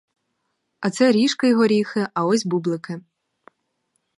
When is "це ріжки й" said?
0.89-1.53